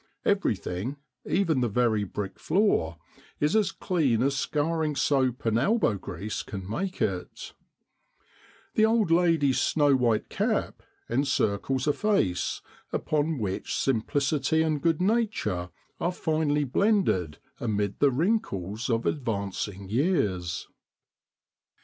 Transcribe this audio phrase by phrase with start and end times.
[0.25, 0.95] Everything
[1.25, 2.97] even the very brick floor
[3.39, 7.53] is as clean as scouring soap and elbow grease can make it.
[8.73, 15.69] The old lady's snow white cap encircles a face upon which simplicity and good nature
[15.99, 20.67] are finely blended amid the wrinkles of advancing years.